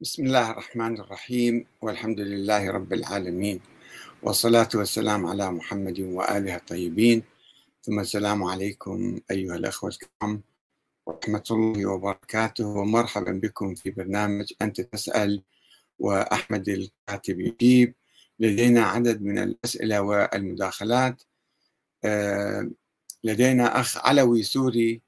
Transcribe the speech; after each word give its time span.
بسم 0.00 0.26
الله 0.26 0.50
الرحمن 0.50 1.00
الرحيم 1.00 1.66
والحمد 1.82 2.20
لله 2.20 2.70
رب 2.70 2.92
العالمين 2.92 3.60
والصلاة 4.22 4.68
والسلام 4.74 5.26
على 5.26 5.50
محمد 5.50 6.00
وآله 6.00 6.56
الطيبين. 6.56 7.22
ثم 7.82 8.00
السلام 8.00 8.44
عليكم 8.44 9.20
أيها 9.30 9.56
الأخوة 9.56 9.90
الكرام 9.90 10.42
ورحمة 11.06 11.42
الله 11.50 11.86
وبركاته 11.86 12.66
ومرحبا 12.66 13.32
بكم 13.32 13.74
في 13.74 13.90
برنامج 13.90 14.52
أنت 14.62 14.80
تسأل 14.80 15.42
وأحمد 15.98 16.68
الكاتب 16.68 17.40
يجيب. 17.40 17.94
لدينا 18.40 18.82
عدد 18.84 19.22
من 19.22 19.38
الأسئلة 19.38 20.00
والمداخلات. 20.00 21.22
آه، 22.04 22.70
لدينا 23.24 23.80
أخ 23.80 24.06
علوي 24.06 24.42
سوري 24.42 25.02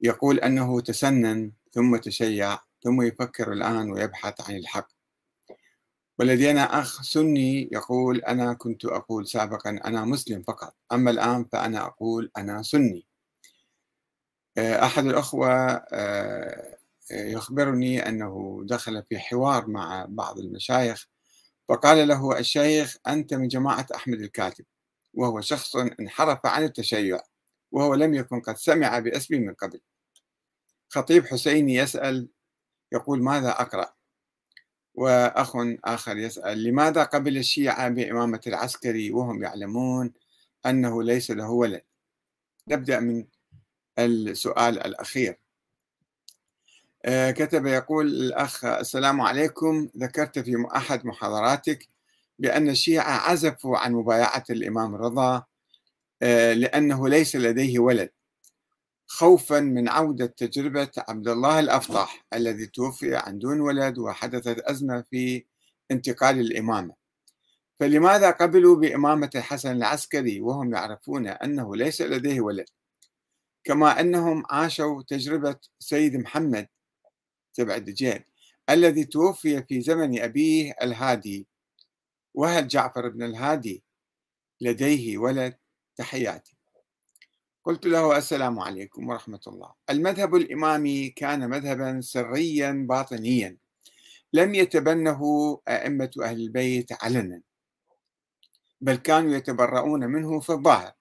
يقول 0.00 0.38
أنه 0.40 0.80
تسنن 0.80 1.52
ثم 1.72 1.96
تشيع. 1.96 2.69
ثم 2.84 3.02
يفكر 3.02 3.52
الآن 3.52 3.90
ويبحث 3.90 4.50
عن 4.50 4.56
الحق. 4.56 4.88
ولدينا 6.18 6.80
أخ 6.80 7.02
سني 7.02 7.68
يقول 7.72 8.18
أنا 8.18 8.54
كنت 8.54 8.84
أقول 8.84 9.28
سابقا 9.28 9.70
أنا 9.70 10.04
مسلم 10.04 10.42
فقط. 10.42 10.76
أما 10.92 11.10
الآن 11.10 11.44
فأنا 11.52 11.86
أقول 11.86 12.30
أنا 12.36 12.62
سني. 12.62 13.06
آه، 14.58 14.84
أحد 14.84 15.06
الأخوة 15.06 15.50
آه، 15.92 16.78
يخبرني 17.10 18.08
أنه 18.08 18.60
دخل 18.64 19.02
في 19.08 19.18
حوار 19.18 19.66
مع 19.66 20.06
بعض 20.08 20.38
المشايخ 20.38 21.06
فقال 21.68 22.08
له 22.08 22.38
الشيخ 22.38 22.96
أنت 23.08 23.34
من 23.34 23.48
جماعة 23.48 23.86
أحمد 23.94 24.20
الكاتب 24.20 24.64
وهو 25.14 25.40
شخص 25.40 25.76
انحرف 25.76 26.46
عن 26.46 26.64
التشيع 26.64 27.20
وهو 27.72 27.94
لم 27.94 28.14
يكن 28.14 28.40
قد 28.40 28.56
سمع 28.56 28.98
باسمي 28.98 29.38
من 29.38 29.54
قبل. 29.54 29.80
خطيب 30.88 31.26
حسيني 31.26 31.74
يسأل 31.74 32.28
يقول 32.92 33.22
ماذا 33.22 33.50
أقرأ؟ 33.50 33.92
وأخ 34.94 35.56
آخر 35.84 36.16
يسأل 36.16 36.64
لماذا 36.64 37.04
قبل 37.04 37.36
الشيعة 37.36 37.88
بإمامة 37.88 38.40
العسكري 38.46 39.10
وهم 39.10 39.42
يعلمون 39.42 40.12
أنه 40.66 41.02
ليس 41.02 41.30
له 41.30 41.50
ولد؟ 41.50 41.82
نبدأ 42.68 43.00
من 43.00 43.24
السؤال 43.98 44.78
الأخير. 44.86 45.38
آه، 47.04 47.30
كتب 47.30 47.66
يقول 47.66 48.06
الأخ 48.06 48.64
السلام 48.64 49.20
عليكم 49.20 49.88
ذكرت 49.96 50.38
في 50.38 50.66
أحد 50.76 51.06
محاضراتك 51.06 51.88
بأن 52.38 52.68
الشيعة 52.68 53.30
عزفوا 53.30 53.78
عن 53.78 53.92
مبايعة 53.92 54.44
الإمام 54.50 54.94
رضا 54.94 55.44
آه، 56.22 56.52
لأنه 56.52 57.08
ليس 57.08 57.36
لديه 57.36 57.78
ولد. 57.78 58.10
خوفا 59.12 59.60
من 59.60 59.88
عودة 59.88 60.26
تجربة 60.26 60.90
عبد 60.98 61.28
الله 61.28 61.60
الأفطح 61.60 62.26
الذي 62.34 62.66
توفي 62.66 63.16
عن 63.16 63.38
دون 63.38 63.60
ولد 63.60 63.98
وحدثت 63.98 64.58
أزمة 64.58 65.04
في 65.10 65.44
انتقال 65.90 66.40
الإمامة. 66.40 66.94
فلماذا 67.80 68.30
قبلوا 68.30 68.76
بإمامة 68.76 69.30
الحسن 69.34 69.76
العسكري 69.76 70.40
وهم 70.40 70.74
يعرفون 70.74 71.26
أنه 71.26 71.76
ليس 71.76 72.02
لديه 72.02 72.40
ولد؟ 72.40 72.66
كما 73.64 74.00
أنهم 74.00 74.42
عاشوا 74.50 75.02
تجربة 75.02 75.56
سيد 75.78 76.16
محمد 76.16 76.68
تبع 77.54 77.74
الدجيل 77.74 78.24
الذي 78.70 79.04
توفي 79.04 79.62
في 79.62 79.80
زمن 79.80 80.20
أبيه 80.20 80.74
الهادي. 80.82 81.48
وهل 82.34 82.68
جعفر 82.68 83.08
بن 83.08 83.22
الهادي 83.22 83.84
لديه 84.60 85.18
ولد؟ 85.18 85.56
تحياتي. 85.96 86.59
قلت 87.70 87.86
له 87.86 88.18
السلام 88.18 88.58
عليكم 88.58 89.08
ورحمة 89.08 89.40
الله. 89.46 89.70
المذهب 89.90 90.34
الإمامي 90.34 91.08
كان 91.08 91.50
مذهبا 91.50 92.00
سريا 92.00 92.86
باطنيا. 92.88 93.56
لم 94.32 94.54
يتبنه 94.54 95.22
أئمة 95.68 96.10
أهل 96.22 96.40
البيت 96.40 97.02
علنا. 97.02 97.42
بل 98.80 98.94
كانوا 98.94 99.34
يتبرؤون 99.34 100.06
منه 100.06 100.40
في 100.40 100.50
الظاهر. 100.50 100.92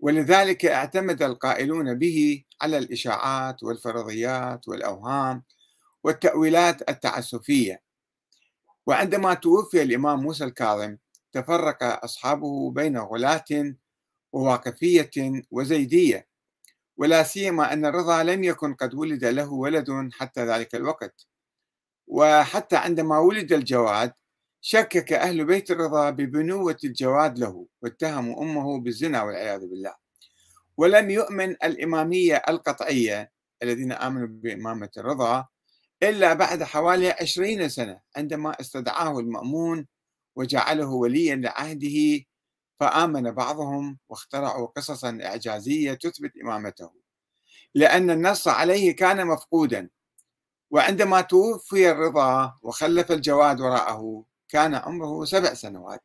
ولذلك 0.00 0.64
اعتمد 0.66 1.22
القائلون 1.22 1.98
به 1.98 2.44
على 2.62 2.78
الإشاعات 2.78 3.62
والفرضيات 3.62 4.68
والأوهام 4.68 5.42
والتأويلات 6.04 6.90
التعسفية. 6.90 7.82
وعندما 8.86 9.34
توفي 9.34 9.82
الإمام 9.82 10.22
موسى 10.22 10.44
الكاظم 10.44 10.96
تفرق 11.32 12.04
أصحابه 12.04 12.70
بين 12.70 12.98
غلاة 12.98 13.74
وواقفية 14.32 15.10
وزيدية 15.50 16.26
ولا 16.96 17.22
سيما 17.22 17.72
أن 17.72 17.86
الرضا 17.86 18.22
لم 18.22 18.44
يكن 18.44 18.74
قد 18.74 18.94
ولد 18.94 19.24
له 19.24 19.52
ولد 19.52 20.10
حتى 20.12 20.44
ذلك 20.44 20.74
الوقت. 20.74 21.26
وحتى 22.06 22.76
عندما 22.76 23.18
ولد 23.18 23.52
الجواد 23.52 24.12
شكك 24.60 25.12
أهل 25.12 25.44
بيت 25.44 25.70
الرضا 25.70 26.10
ببنوة 26.10 26.76
الجواد 26.84 27.38
له 27.38 27.66
واتهموا 27.82 28.42
أمه 28.42 28.80
بالزنا 28.80 29.22
والعياذ 29.22 29.60
بالله. 29.66 29.94
ولم 30.76 31.10
يؤمن 31.10 31.50
الإمامية 31.50 32.42
القطعية 32.48 33.32
الذين 33.62 33.92
آمنوا 33.92 34.26
بإمامة 34.30 34.90
الرضا 34.98 35.46
إلا 36.02 36.34
بعد 36.34 36.62
حوالي 36.62 37.10
عشرين 37.10 37.68
سنة 37.68 38.00
عندما 38.16 38.60
استدعاه 38.60 39.18
المأمون 39.18 39.86
وجعله 40.36 40.88
وليا 40.88 41.36
لعهده 41.36 42.24
فآمن 42.82 43.30
بعضهم 43.30 43.98
واخترعوا 44.08 44.66
قصصا 44.66 45.18
إعجازية 45.22 45.94
تثبت 45.94 46.32
إمامته 46.44 46.90
لأن 47.74 48.10
النص 48.10 48.48
عليه 48.48 48.96
كان 48.96 49.26
مفقودا 49.26 49.88
وعندما 50.70 51.20
توفي 51.20 51.90
الرضا 51.90 52.58
وخلف 52.62 53.12
الجواد 53.12 53.60
وراءه 53.60 54.24
كان 54.48 54.74
عمره 54.74 55.24
سبع 55.24 55.54
سنوات 55.54 56.02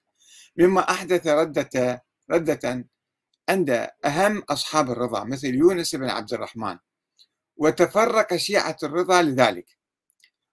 مما 0.57 0.81
أحدث 0.91 1.27
ردة 1.27 2.03
ردة 2.31 2.87
عند 3.49 3.89
أهم 4.05 4.43
أصحاب 4.49 4.91
الرضا 4.91 5.23
مثل 5.23 5.55
يونس 5.55 5.95
بن 5.95 6.09
عبد 6.09 6.33
الرحمن 6.33 6.77
وتفرق 7.55 8.35
شيعة 8.35 8.77
الرضا 8.83 9.21
لذلك 9.21 9.77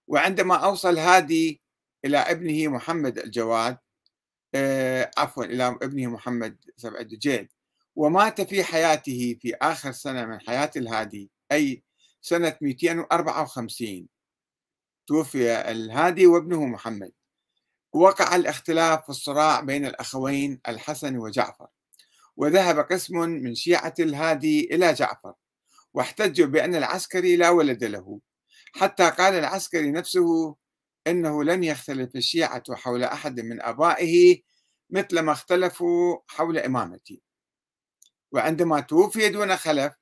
وعندما 0.07 0.55
أوصل 0.55 0.97
هادي 0.97 1.61
إلى 2.05 2.17
ابنه 2.17 2.67
محمد 2.67 3.17
الجواد 3.17 3.77
عفوا 5.17 5.43
إلى 5.43 5.67
ابنه 5.67 6.07
محمد 6.07 6.57
سبع 6.77 6.99
الدجيل 6.99 7.49
ومات 7.95 8.41
في 8.41 8.63
حياته 8.63 9.37
في 9.41 9.55
آخر 9.61 9.91
سنة 9.91 10.25
من 10.25 10.39
حياة 10.41 10.71
الهادي 10.75 11.31
أي 11.51 11.83
سنة 12.21 12.57
254 12.61 14.07
توفي 15.07 15.71
الهادي 15.71 16.27
وابنه 16.27 16.65
محمد. 16.65 17.11
وقع 17.93 18.35
الاختلاف 18.35 19.03
في 19.03 19.09
الصراع 19.09 19.59
بين 19.59 19.85
الأخوين 19.85 20.61
الحسن 20.67 21.17
وجعفر. 21.17 21.67
وذهب 22.37 22.79
قسم 22.79 23.17
من 23.19 23.55
شيعة 23.55 23.93
الهادي 23.99 24.75
إلى 24.75 24.93
جعفر. 24.93 25.33
واحتجوا 25.93 26.47
بأن 26.47 26.75
العسكري 26.75 27.35
لا 27.35 27.49
ولد 27.49 27.83
له. 27.83 28.19
حتى 28.73 29.09
قال 29.09 29.33
العسكري 29.33 29.91
نفسه 29.91 30.55
إنه 31.07 31.43
لم 31.43 31.63
يختلف 31.63 32.15
الشيعة 32.15 32.63
حول 32.75 33.03
أحد 33.03 33.39
من 33.39 33.61
آبائه 33.61 34.41
مثل 34.89 35.19
ما 35.19 35.31
اختلفوا 35.31 36.17
حول 36.27 36.57
امامتي 36.57 37.21
وعندما 38.31 38.79
توفي 38.79 39.29
دون 39.29 39.57
خلف 39.57 39.93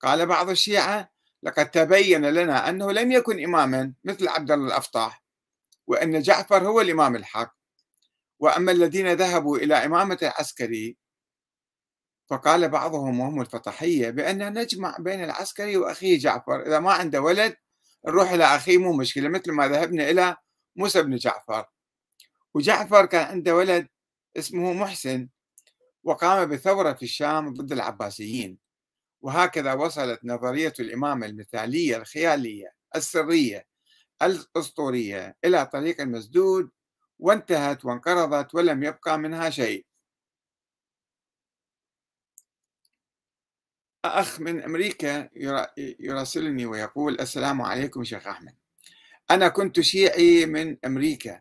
قال 0.00 0.26
بعض 0.26 0.50
الشيعة 0.50 1.10
لقد 1.42 1.70
تبين 1.70 2.26
لنا 2.26 2.68
أنه 2.68 2.92
لم 2.92 3.12
يكن 3.12 3.44
اماما 3.44 3.94
مثل 4.04 4.28
عبد 4.28 4.50
الله 4.50 4.66
الأفطاح 4.66 5.24
وإن 5.86 6.20
جعفر 6.20 6.66
هو 6.68 6.80
الإمام 6.80 7.16
الحق. 7.16 7.58
وأما 8.40 8.72
الذين 8.72 9.12
ذهبوا 9.12 9.58
إلى 9.58 9.74
إمامة 9.74 10.18
العسكري 10.22 10.96
فقال 12.30 12.68
بعضهم 12.68 13.20
وهم 13.20 13.40
الفطحيه 13.40 14.10
بأن 14.10 14.58
نجمع 14.58 14.96
بين 14.98 15.24
العسكري 15.24 15.76
وأخيه 15.76 16.18
جعفر 16.18 16.66
إذا 16.66 16.80
ما 16.80 16.92
عنده 16.92 17.20
ولد 17.20 17.56
نروح 18.06 18.30
إلى 18.30 18.44
أخيه 18.44 18.78
مو 18.78 18.92
مشكلة 18.92 19.28
مثل 19.28 19.52
ما 19.52 19.68
ذهبنا 19.68 20.10
إلى 20.10 20.36
موسى 20.76 21.02
بن 21.02 21.16
جعفر. 21.16 21.66
وجعفر 22.54 23.06
كان 23.06 23.26
عنده 23.26 23.54
ولد 23.56 23.88
اسمه 24.36 24.72
محسن 24.72 25.28
وقام 26.04 26.48
بثورة 26.48 26.92
في 26.92 27.02
الشام 27.02 27.54
ضد 27.54 27.72
العباسيين. 27.72 28.58
وهكذا 29.20 29.72
وصلت 29.72 30.20
نظرية 30.24 30.72
الإمامة 30.80 31.26
المثالية 31.26 31.96
الخيالية 31.96 32.74
السرية 32.96 33.66
الأسطورية 34.22 35.36
إلى 35.44 35.66
طريق 35.66 36.00
المسدود 36.00 36.70
وانتهت 37.18 37.84
وانقرضت 37.84 38.54
ولم 38.54 38.82
يبقى 38.82 39.18
منها 39.18 39.50
شيء. 39.50 39.86
أخ 44.04 44.40
من 44.40 44.62
أمريكا 44.62 45.30
يراسلني 46.00 46.66
ويقول 46.66 47.20
السلام 47.20 47.62
عليكم 47.62 48.04
شيخ 48.04 48.26
أحمد. 48.26 48.57
أنا 49.30 49.48
كنت 49.48 49.80
شيعي 49.80 50.46
من 50.46 50.76
أمريكا 50.84 51.40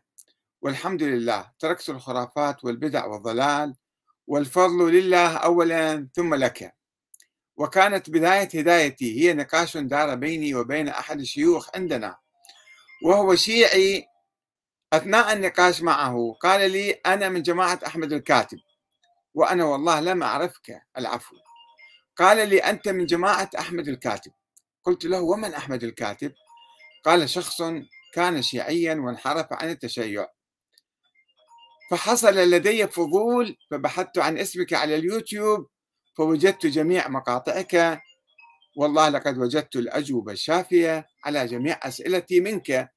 والحمد 0.61 1.03
لله 1.03 1.51
تركت 1.59 1.89
الخرافات 1.89 2.63
والبدع 2.65 3.05
والضلال 3.05 3.75
والفضل 4.27 4.91
لله 4.91 5.37
أولا 5.37 6.07
ثم 6.15 6.35
لك. 6.35 6.75
وكانت 7.57 8.09
بداية 8.09 8.49
هدايتي 8.59 9.19
هي 9.21 9.33
نقاش 9.33 9.77
دار 9.77 10.15
بيني 10.15 10.55
وبين 10.55 10.87
أحد 10.87 11.19
الشيوخ 11.19 11.69
عندنا 11.75 12.17
وهو 13.03 13.35
شيعي. 13.35 14.05
أثناء 14.93 15.33
النقاش 15.33 15.81
معه 15.81 16.35
قال 16.41 16.71
لي 16.71 16.91
أنا 16.91 17.29
من 17.29 17.41
جماعة 17.41 17.79
أحمد 17.85 18.13
الكاتب 18.13 18.57
وأنا 19.33 19.65
والله 19.65 19.99
لم 19.99 20.23
أعرفك 20.23 20.81
العفو. 20.97 21.35
قال 22.17 22.49
لي 22.49 22.59
أنت 22.59 22.87
من 22.87 23.05
جماعة 23.05 23.49
أحمد 23.59 23.87
الكاتب. 23.87 24.31
قلت 24.83 25.05
له 25.05 25.21
ومن 25.21 25.53
أحمد 25.53 25.83
الكاتب؟ 25.83 26.33
قال 27.05 27.29
شخص 27.29 27.61
كان 28.13 28.41
شيعيا 28.41 28.95
وانحرف 28.95 29.47
عن 29.51 29.69
التشيع. 29.69 30.27
فحصل 31.91 32.35
لدي 32.35 32.87
فضول 32.87 33.57
فبحثت 33.71 34.17
عن 34.17 34.37
اسمك 34.37 34.73
على 34.73 34.95
اليوتيوب 34.95 35.67
فوجدت 36.17 36.65
جميع 36.65 37.07
مقاطعك. 37.07 38.01
والله 38.75 39.09
لقد 39.09 39.37
وجدت 39.37 39.75
الأجوبة 39.75 40.31
الشافية 40.31 41.07
على 41.25 41.45
جميع 41.45 41.79
أسئلتي 41.83 42.39
منك. 42.39 42.91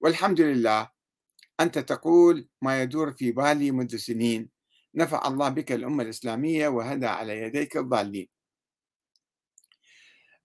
والحمد 0.00 0.40
لله. 0.40 0.90
أنت 1.60 1.78
تقول 1.78 2.48
ما 2.62 2.82
يدور 2.82 3.12
في 3.12 3.32
بالي 3.32 3.70
منذ 3.70 3.96
سنين. 3.96 4.50
نفع 4.94 5.28
الله 5.28 5.48
بك 5.48 5.72
الأمة 5.72 6.02
الإسلامية 6.02 6.68
وهدى 6.68 7.06
على 7.06 7.40
يديك 7.40 7.76
الضالين. 7.76 8.35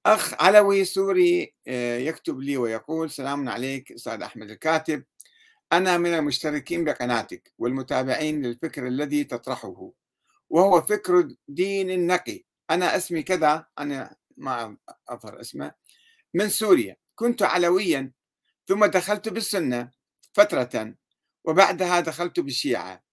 أخ 0.05 0.43
علوي 0.43 0.85
سوري 0.85 1.55
آه، 1.67 1.97
يكتب 1.97 2.39
لي 2.39 2.57
ويقول 2.57 3.11
سلام 3.11 3.49
عليك 3.49 3.91
أستاذ 3.91 4.21
أحمد 4.21 4.49
الكاتب. 4.51 5.03
أنا 5.73 5.97
من 5.97 6.13
المشتركين 6.13 6.83
بقناتك 6.83 7.53
والمتابعين 7.57 8.41
للفكر 8.41 8.87
الذي 8.87 9.23
تطرحه 9.23 9.91
وهو 10.49 10.81
فكر 10.81 11.35
دين 11.47 12.07
نقي. 12.07 12.43
أنا 12.69 12.95
اسمي 12.97 13.23
كذا 13.23 13.65
أنا 13.79 14.15
ما 14.37 14.77
أظهر 15.09 15.41
اسمه 15.41 15.73
من 16.33 16.49
سوريا. 16.49 16.95
كنت 17.15 17.43
علويا 17.43 18.11
ثم 18.67 18.85
دخلت 18.85 19.29
بالسنة 19.29 19.91
فترة 20.33 20.95
وبعدها 21.45 21.99
دخلت 21.99 22.39
بالشيعة. 22.39 23.03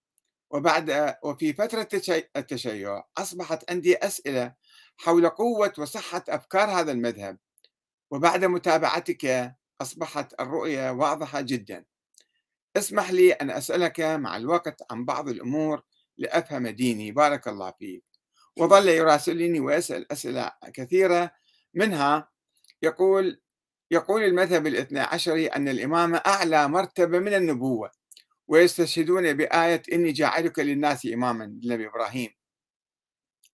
وبعد 0.51 1.17
وفي 1.23 1.53
فترة 1.53 1.89
التشيع 2.37 3.05
أصبحت 3.19 3.71
عندي 3.71 3.97
أسئلة 3.97 4.55
حول 4.99 5.29
قوة 5.29 5.73
وصحة 5.79 6.25
أفكار 6.29 6.71
هذا 6.71 6.93
المذهب. 6.93 7.39
وبعد 8.11 8.45
متابعتك 8.45 9.55
أصبحت 9.81 10.41
الرؤية 10.41 10.91
واضحة 10.91 11.41
جدا. 11.41 11.85
اسمح 12.77 13.11
لي 13.11 13.33
أن 13.33 13.51
أسألك 13.51 14.01
مع 14.01 14.37
الوقت 14.37 14.83
عن 14.91 15.05
بعض 15.05 15.29
الأمور 15.29 15.83
لأفهم 16.19 16.69
ديني. 16.69 17.13
بارك 17.13 17.49
الله 17.49 17.71
فيك. 17.79 18.05
وظل 18.59 18.89
يراسلني 18.89 19.61
ويسأل 19.61 20.13
أسئلة 20.13 20.53
كثيرة 20.75 21.31
منها 21.75 22.29
يقول 22.83 23.41
يقول 23.91 24.23
المذهب 24.25 24.67
الاثنى 24.67 25.01
عشري 25.01 25.47
أن 25.47 25.69
الإمامة 25.69 26.19
أعلى 26.27 26.69
مرتبة 26.69 27.19
من 27.19 27.35
النبوة 27.35 27.91
ويستشهدون 28.49 29.33
بآية 29.33 29.83
إني 29.93 30.13
جاعلك 30.13 30.59
للناس 30.59 31.07
إماما 31.07 31.59
لنبي 31.63 31.87
إبراهيم. 31.87 32.31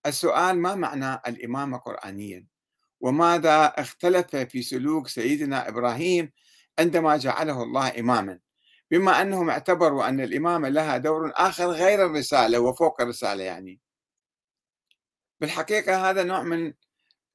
السؤال 0.06 0.58
ما 0.58 0.74
معنى 0.74 1.20
الإمامة 1.26 1.78
قرآنيا؟ 1.78 2.46
وماذا 3.00 3.66
اختلف 3.66 4.36
في 4.36 4.62
سلوك 4.62 5.08
سيدنا 5.08 5.68
إبراهيم 5.68 6.32
عندما 6.78 7.16
جعله 7.16 7.62
الله 7.62 8.00
إماما؟ 8.00 8.38
بما 8.90 9.22
أنهم 9.22 9.50
اعتبروا 9.50 10.08
أن 10.08 10.20
الإمامة 10.20 10.68
لها 10.68 10.96
دور 10.96 11.32
آخر 11.34 11.66
غير 11.66 12.06
الرسالة 12.06 12.58
وفوق 12.60 13.00
الرسالة 13.00 13.44
يعني. 13.44 13.80
بالحقيقة 15.40 16.10
هذا 16.10 16.22
نوع 16.22 16.42
من 16.42 16.72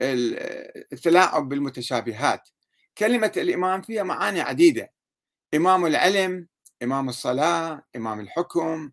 التلاعب 0.01 1.49
بالمتشابهات. 1.49 2.49
كلمة 2.97 3.31
الإمام 3.37 3.81
فيها 3.81 4.03
معاني 4.03 4.41
عديدة. 4.41 4.91
إمام 5.53 5.85
العلم 5.85 6.47
إمام 6.83 7.09
الصلاة 7.09 7.83
إمام 7.95 8.19
الحكم 8.19 8.91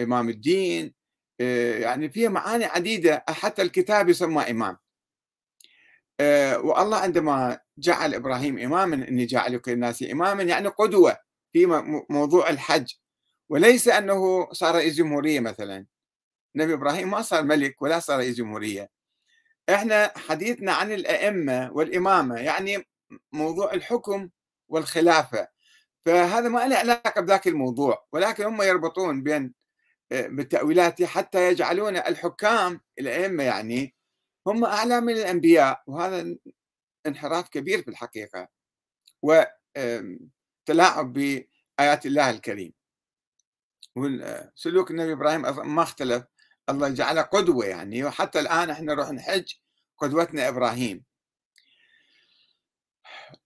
إمام 0.00 0.28
الدين 0.28 0.94
يعني 1.38 2.10
فيها 2.10 2.28
معاني 2.28 2.64
عديدة 2.64 3.24
حتى 3.28 3.62
الكتاب 3.62 4.08
يسمى 4.08 4.50
إمام. 4.50 4.76
آه، 6.20 6.58
والله 6.58 6.96
عندما 6.96 7.60
جعل 7.78 8.14
إبراهيم 8.14 8.58
إماما 8.58 9.08
إني 9.08 9.26
جعلك 9.26 9.68
للناس 9.68 10.02
إماما 10.02 10.42
يعني 10.42 10.68
قدوة 10.68 11.16
في 11.52 11.66
موضوع 12.10 12.50
الحج. 12.50 12.86
وليس 13.48 13.88
أنه 13.88 14.48
صار 14.52 14.74
رئيس 14.74 14.94
جمهورية 14.96 15.40
مثلا. 15.40 15.86
نبي 16.56 16.74
إبراهيم 16.74 17.10
ما 17.10 17.22
صار 17.22 17.42
ملك 17.42 17.82
ولا 17.82 18.00
صار 18.00 18.18
رئيس 18.18 18.36
جمهورية. 18.36 18.90
إحنا 19.70 20.12
حديثنا 20.18 20.72
عن 20.72 20.92
الأئمة 20.92 21.70
والإمامة 21.72 22.36
يعني 22.36 22.88
موضوع 23.32 23.72
الحكم 23.72 24.30
والخلافة. 24.68 25.48
فهذا 26.06 26.48
ما 26.48 26.68
له 26.68 26.76
علاقة 26.76 27.20
بذاك 27.20 27.48
الموضوع 27.48 28.06
ولكن 28.12 28.44
هم 28.44 28.62
يربطون 28.62 29.22
بين 29.22 29.54
آه، 30.12 30.26
بالتأويلات 30.26 31.02
حتى 31.02 31.48
يجعلون 31.48 31.96
الحكام 31.96 32.80
الأئمة 32.98 33.44
يعني 33.44 33.94
هم 34.46 34.64
أعلى 34.64 35.00
من 35.00 35.12
الأنبياء 35.12 35.82
وهذا 35.86 36.36
انحراف 37.06 37.48
كبير 37.48 37.82
في 37.82 37.88
الحقيقة 37.88 38.48
وتلاعب 39.22 41.12
بآيات 41.12 42.06
الله 42.06 42.30
الكريم. 42.30 42.72
وسلوك 43.96 44.90
النبي 44.90 45.12
إبراهيم 45.12 45.74
ما 45.74 45.82
اختلف 45.82 46.24
الله 46.68 46.88
جعله 46.88 47.22
قدوة 47.22 47.66
يعني 47.66 48.04
وحتى 48.04 48.40
الآن 48.40 48.70
إحنا 48.70 48.94
نروح 48.94 49.10
نحج 49.10 49.52
قدوتنا 49.98 50.48
إبراهيم. 50.48 51.04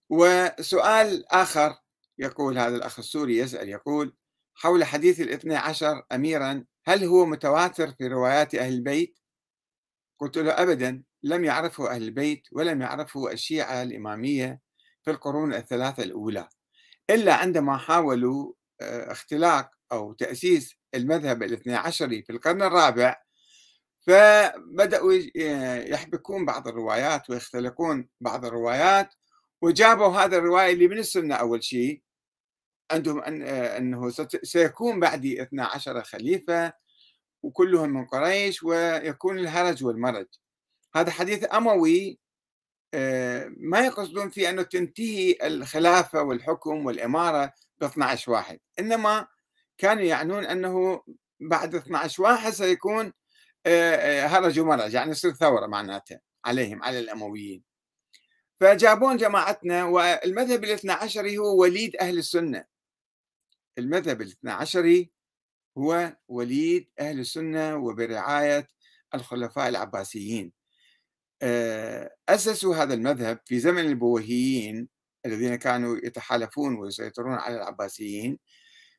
وسؤال 0.09 1.25
آخر 1.27 1.75
يقول 2.19 2.57
هذا 2.57 2.75
الأخ 2.75 2.99
السوري 2.99 3.37
يسأل 3.37 3.69
يقول 3.69 4.15
حول 4.55 4.83
حديث 4.83 5.19
الاثنى 5.19 5.55
عشر 5.55 6.03
أميرا 6.11 6.65
هل 6.85 7.03
هو 7.03 7.25
متواتر 7.25 7.91
في 7.91 8.07
روايات 8.07 8.55
أهل 8.55 8.73
البيت؟ 8.73 9.19
قلت 10.19 10.37
له 10.37 10.51
أبدا 10.51 11.03
لم 11.23 11.43
يعرفه 11.43 11.91
أهل 11.91 12.03
البيت 12.03 12.47
ولم 12.51 12.81
يعرفه 12.81 13.31
الشيعة 13.31 13.83
الإمامية 13.83 14.61
في 15.03 15.11
القرون 15.11 15.53
الثلاثة 15.53 16.03
الأولى 16.03 16.47
إلا 17.09 17.35
عندما 17.35 17.77
حاولوا 17.77 18.53
آه، 18.81 19.11
اختلاق 19.11 19.71
أو 19.91 20.13
تأسيس 20.13 20.75
المذهب 20.95 21.43
الاثنى 21.43 21.75
عشري 21.75 22.23
في 22.23 22.31
القرن 22.31 22.63
الرابع 22.63 23.23
فبدأوا 24.07 25.13
يحبكون 25.89 26.45
بعض 26.45 26.67
الروايات 26.67 27.29
ويختلقون 27.29 28.09
بعض 28.21 28.45
الروايات 28.45 29.13
وجابوا 29.61 30.07
هذا 30.07 30.37
الرواية 30.37 30.73
اللي 30.73 30.87
من 30.87 30.97
السنة 30.97 31.35
أول 31.35 31.63
شيء 31.63 32.02
عندهم 32.91 33.19
أن 33.21 33.41
أنه 33.41 34.09
سيكون 34.43 34.99
بعدي 34.99 35.41
12 35.41 36.03
خليفة 36.03 36.73
وكلهم 37.43 37.89
من 37.89 38.05
قريش 38.05 38.63
ويكون 38.63 39.39
الهرج 39.39 39.83
والمرج. 39.83 40.27
هذا 40.95 41.11
حديث 41.11 41.53
أموي 41.53 42.19
آه، 42.93 43.51
ما 43.57 43.79
يقصدون 43.79 44.29
فيه 44.29 44.49
أنه 44.49 44.61
تنتهي 44.61 45.37
الخلافة 45.43 46.21
والحكم 46.21 46.85
والإمارة 46.85 47.53
ب 47.81 47.83
12 47.83 48.31
واحد 48.31 48.59
إنما 48.79 49.27
كانوا 49.77 50.03
يعنون 50.03 50.45
أنه 50.45 51.03
بعد 51.39 51.75
12 51.75 52.23
واحد 52.23 52.51
سيكون 52.51 53.13
آه، 53.65 53.95
آه، 53.95 54.27
هرج 54.27 54.59
ومرج 54.59 54.93
يعني 54.93 55.11
يصير 55.11 55.33
ثورة 55.33 55.67
معناتها 55.67 56.19
عليهم 56.45 56.83
على 56.83 56.99
الأمويين. 56.99 57.63
فجابون 58.59 59.17
جماعتنا 59.17 59.83
والمذهب 59.83 60.63
الاثنى 60.63 60.91
عشري 60.91 61.37
هو 61.37 61.61
وليد 61.61 61.95
أهل 61.95 62.17
السنة. 62.17 62.65
المذهب 63.77 64.21
الاثنى 64.21 64.51
عشري 64.51 65.11
هو 65.77 66.17
وليد 66.27 66.89
أهل 66.99 67.19
السنة 67.19 67.75
وبرعاية 67.75 68.67
الخلفاء 69.15 69.69
العباسيين. 69.69 70.53
آه، 71.41 72.15
أسسوا 72.29 72.75
هذا 72.75 72.93
المذهب 72.93 73.39
في 73.45 73.59
زمن 73.59 73.85
البويهيين 73.85 74.89
الذين 75.25 75.55
كانوا 75.55 75.97
يتحالفون 76.03 76.75
ويسيطرون 76.75 77.33
على 77.33 77.55
العباسيين 77.55 78.39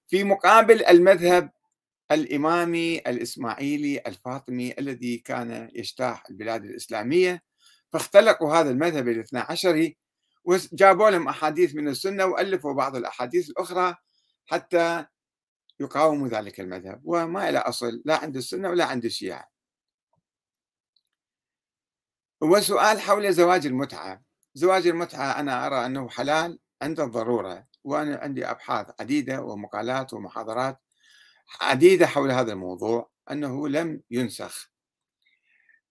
في 0.08 0.24
مقابل 0.24 0.84
المذهب 0.84 1.50
الإمامي 2.12 2.98
الإسماعيلي 2.98 4.02
الفاطمي 4.06 4.74
الذي 4.78 5.18
كان 5.18 5.70
يجتاح 5.74 6.24
البلاد 6.30 6.64
الإسلامية. 6.64 7.42
فاختلقوا 7.92 8.54
هذا 8.54 8.70
المذهب 8.70 9.08
الاثنى 9.08 9.40
عشري 9.40 9.96
وجابوا 10.44 11.10
لهم 11.10 11.28
أحاديث 11.28 11.74
من 11.74 11.88
السنة 11.88 12.24
وألفوا 12.24 12.72
بعض 12.72 12.96
الأحاديث 12.96 13.50
الأخرى 13.50 13.96
حتى 14.46 15.06
يقاوموا 15.80 16.28
ذلك 16.28 16.60
المذهب 16.60 17.00
وما 17.04 17.48
إلى 17.48 17.58
أصل 17.58 18.02
لا 18.04 18.16
عند 18.16 18.36
السنة 18.36 18.68
ولا 18.68 18.84
عند 18.84 19.04
الشيعة. 19.04 19.48
وسؤال 22.40 23.00
حول 23.00 23.32
زواج 23.32 23.66
المتعة. 23.66 24.22
زواج 24.54 24.86
المتعة 24.86 25.40
أنا 25.40 25.66
أرى 25.66 25.86
أنه 25.86 26.08
حلال 26.08 26.58
عند 26.82 27.00
الضرورة 27.00 27.66
وأنا 27.84 28.16
عندي 28.16 28.46
أبحاث 28.50 28.86
عديدة 29.00 29.42
ومقالات 29.42 30.14
ومحاضرات 30.14 30.80
عديدة 31.60 32.06
حول 32.06 32.30
هذا 32.30 32.52
الموضوع 32.52 33.10
أنه 33.30 33.68
لم 33.68 34.00
ينسخ. 34.10 34.70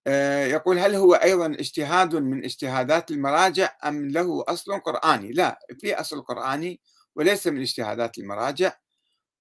آه، 0.08 0.46
يقول 0.46 0.80
هل 0.80 0.96
هو 0.96 1.14
أيضا 1.14 1.46
اجتهاد 1.46 2.16
من 2.16 2.44
اجتهادات 2.44 3.12
المراجع 3.12 3.76
أم 3.86 4.08
له 4.08 4.44
أصل 4.48 4.80
قرآني؟ 4.80 5.32
لا 5.32 5.60
في 5.80 5.94
أصل 5.96 6.22
قرآني 6.22 6.82
وليس 7.16 7.48
من 7.48 7.62
اجتهادات 7.62 8.18
المراجع 8.18 8.74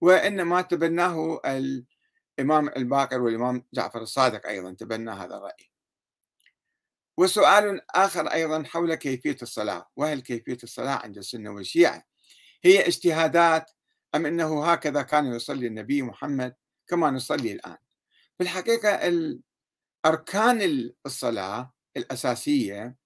وإنما 0.00 0.62
تبناه 0.62 1.40
الإمام 2.38 2.68
الباقر 2.68 3.20
والإمام 3.20 3.64
جعفر 3.74 4.02
الصادق 4.02 4.46
أيضا 4.46 4.72
تبنى 4.72 5.10
هذا 5.10 5.36
الرأي. 5.36 5.70
وسؤال 7.18 7.80
آخر 7.90 8.26
أيضا 8.26 8.62
حول 8.62 8.94
كيفية 8.94 9.36
الصلاة. 9.42 9.90
وهل 9.96 10.20
كيفية 10.20 10.58
الصلاة 10.62 10.94
عند 10.94 11.18
السنة 11.18 11.50
والشيعة؟ 11.50 12.04
هي 12.64 12.86
اجتهادات 12.86 13.70
أم 14.14 14.26
أنه 14.26 14.64
هكذا 14.64 15.02
كان 15.02 15.26
يصلي 15.26 15.66
النبي 15.66 16.02
محمد 16.02 16.54
كما 16.86 17.10
نصلي 17.10 17.52
الآن؟ 17.52 17.76
في 18.38 18.44
الحقيقة 18.44 19.00
أركان 20.06 20.90
الصلاة 21.06 21.72
الأساسية 21.96 22.96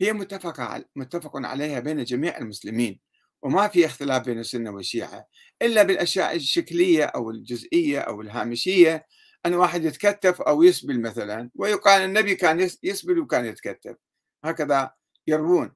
هي 0.00 0.12
متفق 0.12 0.84
متفق 0.96 1.32
عليها 1.36 1.80
بين 1.80 2.04
جميع 2.04 2.38
المسلمين. 2.38 3.00
وما 3.42 3.68
في 3.68 3.86
اختلاف 3.86 4.22
بين 4.24 4.38
السنة 4.38 4.70
والشيعة 4.70 5.26
إلا 5.62 5.82
بالأشياء 5.82 6.36
الشكلية 6.36 7.04
أو 7.04 7.30
الجزئية 7.30 8.00
أو 8.00 8.20
الهامشية. 8.20 9.06
أن 9.46 9.54
واحد 9.54 9.84
يتكتف 9.84 10.40
أو 10.42 10.62
يسبل 10.62 11.00
مثلا 11.02 11.50
ويقال 11.54 12.02
النبي 12.02 12.34
كان 12.34 12.70
يسبل 12.82 13.18
وكان 13.18 13.46
يتكتف. 13.46 13.96
هكذا 14.44 14.94
يروون. 15.26 15.72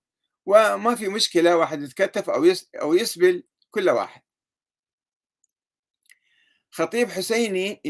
وما 0.46 0.94
في 0.94 1.08
مشكلة 1.08 1.56
واحد 1.56 1.82
يتكتف 1.82 2.30
أو 2.30 2.44
أو 2.82 2.94
يسبل 2.94 3.42
كل 3.70 3.90
واحد. 3.90 4.22
خطيب 6.70 7.10
حسيني 7.10 7.80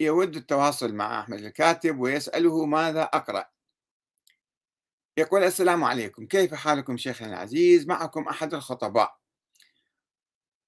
يود 0.00 0.36
التواصل 0.36 0.94
مع 0.94 1.20
أحمد 1.20 1.38
الكاتب 1.38 1.98
ويسأله 1.98 2.64
ماذا 2.66 3.02
أقرأ. 3.02 3.44
يقول 5.16 5.44
السلام 5.44 5.84
عليكم 5.84 6.26
كيف 6.26 6.54
حالكم 6.54 6.96
شيخنا 6.96 7.28
العزيز؟ 7.28 7.86
معكم 7.86 8.28
أحد 8.28 8.54
الخطباء. 8.54 9.16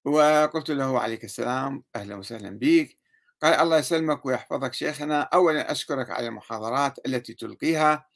وقلت 0.05 0.71
له 0.71 0.99
عليك 0.99 1.23
السلام 1.23 1.83
أهلا 1.95 2.15
وسهلا 2.15 2.49
بك 2.59 2.97
قال 3.41 3.53
الله 3.53 3.77
يسلمك 3.77 4.25
ويحفظك 4.25 4.73
شيخنا. 4.73 5.21
أولا 5.21 5.71
أشكرك 5.71 6.09
على 6.09 6.27
المحاضرات 6.27 7.05
التي 7.05 7.33
تلقيها 7.33 8.07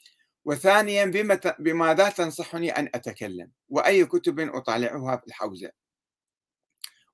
وثانيا 0.45 1.05
بماذا 1.59 2.09
تنصحني 2.09 2.71
أن 2.71 2.89
أتكلم 2.95 3.51
وأي 3.69 4.05
كتب 4.05 4.39
أطالعها 4.39 5.17
في 5.17 5.27
الحوزة 5.27 5.71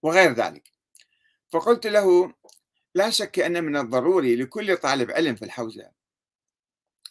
وغير 0.02 0.34
ذلك. 0.34 0.72
فقلت 1.52 1.88
له 1.88 2.34
لا 2.96 3.10
شك 3.10 3.40
أن 3.40 3.64
من 3.64 3.78
الضروري 3.78 4.36
لكل 4.36 4.78
طالب 4.78 5.12
علم 5.12 5.36
في 5.36 5.46
الحوزة 5.46 5.92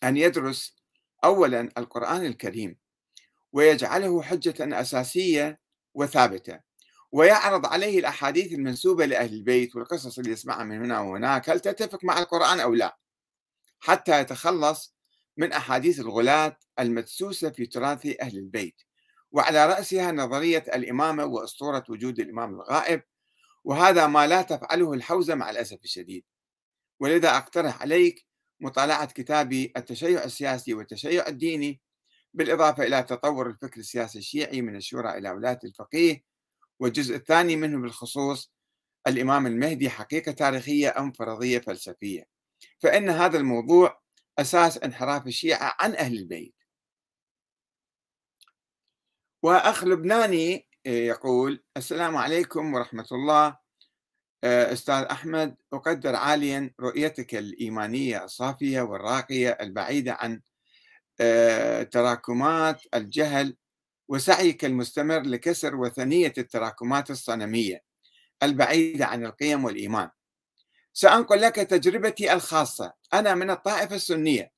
أن 0.05 0.17
يدرس 0.17 0.77
أولا 1.25 1.69
القرآن 1.79 2.27
الكريم 2.27 2.77
ويجعله 3.53 4.23
حجة 4.23 4.81
أساسية 4.81 5.61
وثابتة 5.95 6.61
ويعرض 7.13 7.67
عليه 7.67 7.99
الأحاديث 7.99 8.53
المنسوبة 8.53 9.07
لأهل 9.07 9.33
البيت 9.35 9.77
والقصص 9.77 10.19
اللي 10.19 10.31
يسمعها 10.31 10.65
من 10.65 10.85
هنا 10.85 11.01
وهناك 11.01 11.51
هل 11.51 11.61
تتفق 11.61 12.05
مع 12.05 12.19
القرآن 12.19 12.61
أو 12.61 12.75
لا؟ 12.75 12.99
حتى 13.81 14.21
يتخلص 14.21 14.97
من 15.37 15.53
أحاديث 15.53 16.01
الغلاة 16.01 16.57
المدسوسة 16.79 17.51
في 17.51 17.67
تراث 17.67 18.07
أهل 18.21 18.39
البيت 18.39 18.83
وعلى 19.33 19.67
رأسها 19.67 20.13
نظرية 20.13 20.65
الإمامة 20.75 21.25
وأسطورة 21.25 21.85
وجود 21.89 22.21
الإمام 22.21 22.55
الغائب 22.55 23.03
وهذا 23.65 24.07
ما 24.07 24.27
لا 24.27 24.43
تفعله 24.43 24.93
الحوزة 24.93 25.35
مع 25.35 25.51
الأسف 25.51 25.79
الشديد. 25.85 26.25
ولذا 27.01 27.37
أقترح 27.37 27.83
عليك 27.83 28.27
مطالعة 28.61 29.07
كتابي 29.07 29.73
التشيع 29.77 30.25
السياسي 30.25 30.75
والتشيع 30.75 31.27
الديني 31.27 31.81
بالإضافة 32.35 32.85
إلى 32.85 33.03
تطور 33.03 33.51
الفكر 33.51 33.81
السياسي 33.81 34.19
الشيعي 34.19 34.63
من 34.63 34.77
الشورى 34.77 35.19
إلى 35.19 35.31
ولاية 35.31 35.59
الفقيه 35.65 36.23
والجزء 36.81 37.17
الثاني 37.17 37.57
منه 37.57 37.81
بالخصوص 37.83 38.53
الإمام 39.07 39.47
المهدي 39.47 39.91
حقيقة 39.91 40.33
تاريخية 40.33 40.99
أم 40.99 41.13
فرضية 41.13 41.59
فلسفية. 41.59 42.25
فإن 42.81 43.11
هذا 43.11 43.39
الموضوع 43.39 44.01
أساس 44.39 44.79
انحراف 44.79 45.27
الشيعة 45.27 45.77
عن 45.81 45.95
أهل 45.95 46.19
البيت. 46.19 46.55
وأخ 49.43 49.85
لبناني 49.85 50.69
يقول 50.87 51.65
السلام 51.77 52.17
عليكم 52.17 52.75
ورحمة 52.75 53.07
الله. 53.13 53.47
آه، 53.47 53.66
أستاذ 54.45 55.05
أحمد 55.05 55.57
أقدر 55.73 56.15
عاليا 56.17 56.71
رؤيتك 56.81 57.35
الإيمانية 57.35 58.25
الصافية 58.25 58.81
والراقية 58.81 59.51
البعيدة 59.61 60.13
عن 60.21 60.41
آه، 61.21 61.83
تراكمات 61.83 62.83
الجهل 62.95 63.57
وسعيك 64.09 64.65
المستمر 64.65 65.21
لكسر 65.21 65.77
وثنية 65.77 66.33
التراكمات 66.39 67.11
الصنمية 67.11 67.83
البعيدة 68.43 69.07
عن 69.07 69.25
القيم 69.25 69.65
والإيمان. 69.65 70.11
سأنقل 70.93 71.41
لك 71.41 71.55
تجربتي 71.55 72.33
الخاصة. 72.33 72.93
أنا 73.15 73.35
من 73.35 73.51
الطائفة 73.51 73.97
السنية 73.97 74.53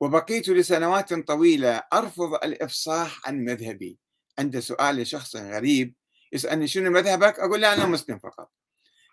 وبقيت 0.00 0.48
لسنوات 0.48 1.14
طويلة 1.14 1.82
أرفض 1.92 2.34
الإفصاح 2.34 3.28
عن 3.28 3.44
مذهبي. 3.44 3.98
عند 4.38 4.58
سؤال 4.58 4.96
لشخص 4.96 5.36
غريب 5.36 5.94
يسألني 6.32 6.66
شنو 6.66 6.90
مذهبك؟ 6.90 7.38
أقول 7.38 7.60
لا 7.60 7.74
أنا 7.74 7.86
مسلم 7.86 8.18
فقط. 8.18 8.61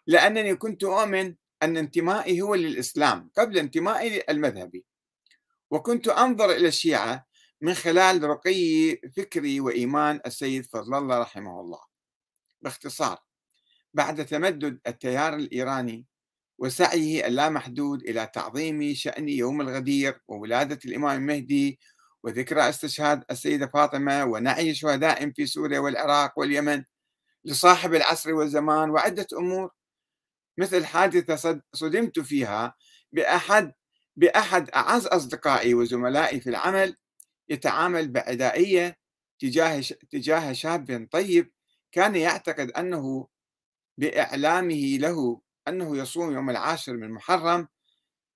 لأنني 0.09 0.55
كنت 0.55 0.83
أؤمن 0.83 1.35
أن 1.63 1.77
انتمائي 1.77 2.41
هو 2.41 2.55
للإسلام 2.55 3.29
قبل 3.37 3.57
انتمائي 3.57 4.23
المذهبي 4.29 4.85
وكنت 5.71 6.07
أنظر 6.07 6.51
إلى 6.51 6.67
الشيعة 6.67 7.25
من 7.61 7.73
خلال 7.73 8.23
رقي 8.23 8.95
فكري 9.17 9.59
وإيمان 9.59 10.19
السيد 10.25 10.65
فضل 10.65 10.97
الله 10.97 11.19
رحمه 11.19 11.61
الله. 11.61 11.79
باختصار 12.61 13.17
بعد 13.93 14.25
تمدد 14.25 14.79
التيار 14.87 15.35
الإيراني 15.35 16.05
وسعيه 16.57 17.27
اللامحدود 17.27 18.01
إلى 18.01 18.31
تعظيم 18.33 18.93
شأن 18.93 19.29
يوم 19.29 19.61
الغدير 19.61 20.21
وولادة 20.27 20.79
الإمام 20.85 21.17
المهدي 21.17 21.79
وذكرى 22.23 22.69
استشهاد 22.69 23.23
السيدة 23.31 23.67
فاطمة 23.67 24.25
ونعي 24.25 24.75
شهداء 24.75 25.31
في 25.31 25.45
سوريا 25.45 25.79
والعراق 25.79 26.39
واليمن 26.39 26.83
لصاحب 27.45 27.93
العصر 27.93 28.33
والزمان 28.33 28.89
وعدة 28.89 29.27
أمور 29.33 29.78
مثل 30.59 30.85
حادثة 30.85 31.61
صدمت 31.73 32.19
فيها 32.19 32.75
بأحد 33.11 33.73
بأحد 34.15 34.69
أعز 34.69 35.07
أصدقائي 35.07 35.73
وزملائي 35.73 36.39
في 36.39 36.49
العمل 36.49 36.95
يتعامل 37.49 38.11
بعدائية 38.11 38.97
تجاه 39.39 39.81
تجاه 40.11 40.53
شاب 40.53 41.07
طيب 41.11 41.51
كان 41.91 42.15
يعتقد 42.15 42.71
أنه 42.71 43.27
بإعلامه 43.97 44.97
له 44.97 45.41
أنه 45.67 45.97
يصوم 45.97 46.33
يوم 46.33 46.49
العاشر 46.49 46.93
من 46.93 47.11
محرم 47.11 47.67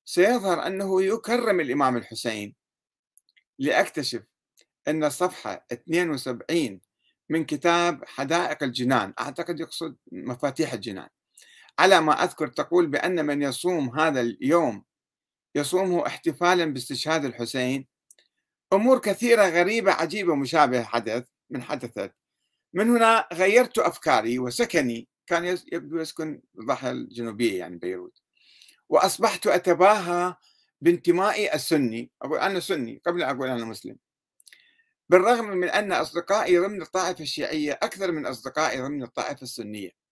سيظهر 0.05 0.67
أنه 0.67 1.03
يكرم 1.03 1.59
الإمام 1.59 1.97
الحسين. 1.97 2.55
لأكتشف 3.59 4.23
أن 4.87 5.03
الصفحة 5.03 5.65
72 5.71 6.81
من 7.29 7.45
كتاب 7.45 8.05
حدائق 8.05 8.63
الجنان 8.63 9.13
أعتقد 9.19 9.59
يقصد 9.59 9.95
مفاتيح 10.11 10.73
الجنان. 10.73 11.09
على 11.79 12.01
ما 12.01 12.23
أذكر 12.23 12.47
تقول 12.47 12.87
بأن 12.87 13.25
من 13.25 13.41
يصوم 13.41 13.99
هذا 13.99 14.21
اليوم 14.21 14.83
يصومه 15.55 16.07
احتفالا 16.07 16.65
باستشهاد 16.65 17.25
الحسين. 17.25 17.87
أمور 18.73 18.99
كثيرة 18.99 19.45
غريبة 19.49 19.91
عجيبة 19.91 20.35
مشابهة 20.35 20.83
حدث 20.83 21.23
من 21.49 21.63
حدثت. 21.63 22.15
من 22.73 22.89
هنا 22.89 23.27
غيرت 23.33 23.77
أفكاري 23.77 24.39
وسكني. 24.39 25.07
كان 25.27 25.57
يبدو 25.71 25.99
يسكن 25.99 26.41
الضاحية 26.59 26.91
الجنوبية 26.91 27.59
يعني 27.59 27.77
بيروت. 27.77 28.21
وأصبحت 28.89 29.47
أتباهى 29.47 30.35
بانتمائي 30.81 31.53
السني. 31.53 32.11
أقول 32.21 32.39
أنا 32.39 32.59
سني 32.59 33.01
قبل 33.05 33.23
أن 33.23 33.29
أقول 33.35 33.49
أنا 33.49 33.65
مسلم. 33.65 33.97
بالرغم 35.09 35.45
من 35.45 35.69
أن 35.69 35.91
أصدقائي 35.91 36.57
ضمن 36.57 36.81
الطائفة 36.81 37.21
الشيعية 37.23 37.73
أكثر 37.73 38.11
من 38.11 38.25
أصدقائي 38.25 38.81
ضمن 38.81 39.03
الطائفة 39.03 39.41
السنية. 39.41 40.02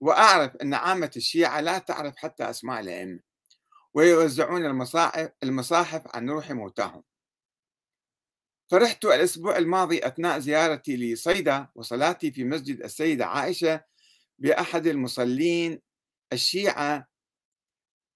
وأعرف 0.00 0.56
أن 0.56 0.74
عامة 0.74 1.10
الشيعة 1.16 1.60
لا 1.60 1.78
تعرف 1.78 2.16
حتى 2.16 2.50
أسماء 2.50 2.80
الأئمة 2.80 3.20
ويوزعون 3.94 4.66
المصاحف, 4.66 5.30
المصاحف 5.42 6.16
عن 6.16 6.30
روح 6.30 6.50
موتاهم. 6.50 7.02
فرحت 8.70 9.04
الأسبوع 9.04 9.58
الماضي 9.58 10.06
أثناء 10.06 10.38
زيارتي 10.38 10.96
لصيدا 10.96 11.68
وصلاتي 11.74 12.32
في 12.32 12.44
مسجد 12.44 12.82
السيدة 12.82 13.26
عائشة 13.26 13.84
بأحد 14.38 14.86
المصلين 14.86 15.80
الشيعة 16.32 17.08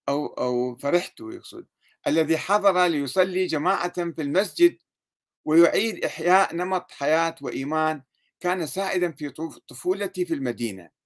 أو 0.08 0.26
أو 0.26 0.76
فرحت 0.76 1.20
يقصد 1.20 1.66
الذي 2.06 2.38
حضر 2.38 2.87
ليصلي 2.87 3.46
جماعة 3.46 3.92
في 4.12 4.22
المسجد 4.22 4.78
ويعيد 5.44 6.04
إحياء 6.04 6.56
نمط 6.56 6.92
حياة 6.92 7.34
وإيمان 7.42 8.02
كان 8.40 8.66
سائدا 8.66 9.12
في 9.12 9.30
طفولتي 9.68 10.26
في 10.26 10.34
المدينة. 10.34 11.00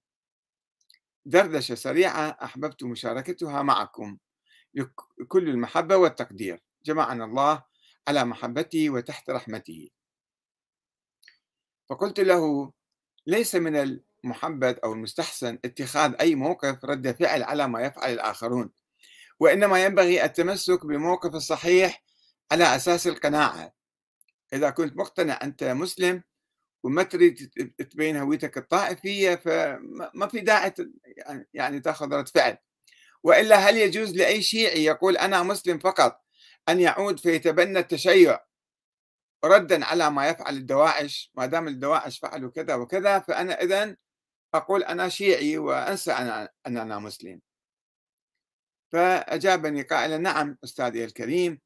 دردشة 1.25 1.75
سريعة 1.75 2.37
أحببت 2.43 2.83
مشاركتها 2.83 3.61
معكم 3.61 4.17
بكل 5.17 5.49
المحبة 5.49 5.97
والتقدير. 5.97 6.63
جمعنا 6.85 7.25
الله 7.25 7.63
على 8.07 8.25
محبته 8.25 8.89
وتحت 8.89 9.29
رحمته. 9.29 9.89
فقلت 11.89 12.19
له 12.19 12.73
ليس 13.27 13.55
من 13.55 13.75
المحبذ 13.75 14.77
أو 14.83 14.93
المستحسن 14.93 15.59
اتخاذ 15.65 16.15
أي 16.19 16.35
موقف 16.35 16.85
رد 16.85 17.11
فعل 17.11 17.43
على 17.43 17.67
ما 17.67 17.81
يفعل 17.81 18.13
الآخرون 18.13 18.71
وإنما 19.39 19.85
ينبغي 19.85 20.25
التمسك 20.25 20.85
بالموقف 20.85 21.35
الصحيح 21.35 22.03
على 22.51 22.75
أساس 22.75 23.07
القناعة. 23.07 23.73
إذا 24.53 24.69
كنت 24.69 24.97
مقتنع 24.97 25.39
أنت 25.43 25.63
مسلم 25.63 26.23
وما 26.85 27.03
تريد 27.03 27.49
تبين 27.91 28.17
هويتك 28.17 28.57
الطائفية 28.57 29.35
فما 29.35 30.27
في 30.27 30.39
داعي 30.39 30.73
يعني 31.53 31.79
تأخذ 31.79 32.13
رد 32.13 32.27
فعل. 32.27 32.57
وإلا 33.23 33.55
هل 33.55 33.77
يجوز 33.77 34.15
لأي 34.15 34.41
شيعي 34.41 34.83
يقول 34.83 35.17
أنا 35.17 35.43
مسلم 35.43 35.79
فقط 35.79 36.21
أن 36.69 36.79
يعود 36.79 37.19
فيتبنى 37.19 37.79
التشيع 37.79 38.39
ردا 39.45 39.85
على 39.85 40.11
ما 40.11 40.27
يفعل 40.27 40.55
الدواعش؟ 40.55 41.31
ما 41.35 41.45
دام 41.45 41.67
الدواعش 41.67 42.19
فعلوا 42.19 42.51
كذا 42.51 42.75
وكذا 42.75 43.19
فأنا 43.19 43.61
إذا 43.61 43.95
أقول 44.53 44.83
أنا 44.83 45.09
شيعي 45.09 45.57
وأنسى 45.57 46.11
أنا 46.11 46.49
أن 46.67 46.77
أنا 46.77 46.99
مسلم. 46.99 47.41
فأجابني 48.91 49.81
قائلا 49.81 50.17
نعم 50.17 50.57
أستاذي 50.63 51.05
الكريم. 51.05 51.61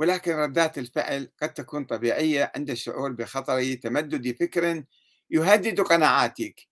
ولكن 0.00 0.32
ردات 0.32 0.78
الفعل 0.78 1.28
قد 1.42 1.54
تكون 1.54 1.84
طبيعية 1.84 2.52
عند 2.56 2.70
الشعور 2.70 3.12
بخطر 3.12 3.74
تمدد 3.74 4.36
فكر 4.36 4.84
يهدد 5.30 5.80
قناعاتك 5.80 6.68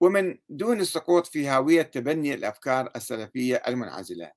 ومن 0.00 0.38
دون 0.48 0.80
السقوط 0.80 1.26
في 1.26 1.46
هاوية 1.46 1.82
تبني 1.82 2.34
الأفكار 2.34 2.90
السلفية 2.96 3.62
المنعزلة. 3.68 4.32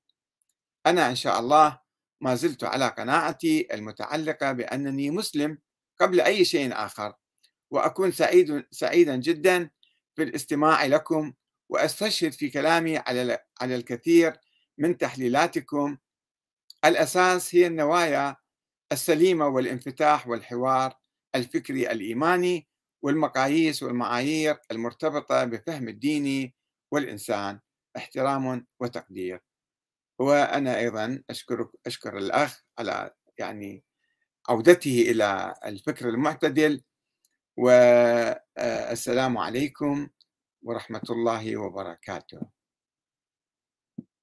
أنا 0.86 1.10
إن 1.10 1.16
شاء 1.16 1.40
الله 1.40 1.80
ما 2.22 2.36
زلت 2.36 2.64
على 2.64 2.88
قناعتي 2.88 3.68
المتعلقة 3.74 4.52
بأنني 4.52 5.12
مسلم 5.12 5.58
قبل 6.00 6.22
أي 6.22 6.46
شيء 6.46 6.74
آخر 6.74 7.14
وأكون 7.72 8.12
سعيد 8.12 8.66
سعيدا 8.72 9.16
جدا 9.16 9.70
في 10.16 10.24
الاستماع 10.24 10.86
لكم 10.86 11.34
وأستشهد 11.70 12.32
في 12.32 12.50
كلامي 12.50 12.98
على 12.98 13.40
على 13.62 13.76
الكثير 13.76 14.34
من 14.78 14.98
تحليلاتكم 14.98 15.98
الأساس 16.86 17.56
هي 17.56 17.68
النوايا 17.68 18.36
السليمة 18.92 19.48
والانفتاح 19.48 20.28
والحوار 20.28 20.94
الفكري 21.36 21.92
الإيماني 21.92 22.68
والمقاييس 23.02 23.84
والمعايير 23.84 24.58
المرتبطة 24.72 25.44
بفهم 25.46 25.88
الديني 25.88 26.56
والإنسان 26.92 27.60
احترام 27.98 28.66
وتقدير. 28.80 29.42
وأنا 30.20 30.78
أيضا 30.80 31.24
أشكر 31.30 31.72
أشكر 31.86 32.18
الأخ 32.18 32.62
على 32.80 33.12
يعني 33.38 33.84
عودته 34.50 35.02
إلى 35.12 35.54
الفكر 35.66 36.10
المعتدل 36.10 36.82
والسلام 37.58 39.38
عليكم 39.38 40.10
ورحمة 40.64 41.02
الله 41.10 41.58
وبركاته. 41.58 42.42